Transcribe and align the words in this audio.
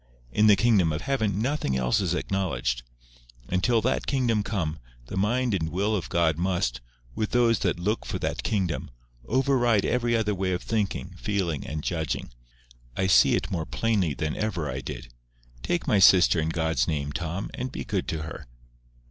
In 0.31 0.47
the 0.47 0.55
kingdom 0.55 0.91
of 0.91 1.01
Heaven 1.01 1.39
nothing 1.39 1.77
else 1.77 2.01
is 2.01 2.15
acknowledged. 2.15 2.81
And 3.47 3.63
till 3.63 3.81
that 3.83 4.07
kingdom 4.07 4.41
come, 4.41 4.79
the 5.05 5.15
mind 5.15 5.53
and 5.53 5.69
will 5.69 5.95
of 5.95 6.09
God 6.09 6.39
must, 6.39 6.81
with 7.13 7.29
those 7.29 7.59
that 7.59 7.77
look 7.77 8.03
for 8.07 8.17
that 8.17 8.41
kingdom, 8.41 8.89
over 9.27 9.55
ride 9.59 9.85
every 9.85 10.15
other 10.15 10.33
way 10.33 10.53
of 10.53 10.63
thinking, 10.63 11.13
feeling, 11.19 11.67
and 11.67 11.83
judging. 11.83 12.31
I 12.97 13.05
see 13.05 13.35
it 13.35 13.51
more 13.51 13.67
plainly 13.67 14.15
than 14.15 14.35
ever 14.35 14.71
I 14.71 14.79
did. 14.79 15.13
Take 15.61 15.85
my 15.85 15.99
sister, 15.99 16.39
in 16.39 16.49
God's 16.49 16.87
name, 16.87 17.11
Tom, 17.11 17.51
and 17.53 17.71
be 17.71 17.83
good 17.83 18.07
to 18.07 18.23
her." 18.23 18.47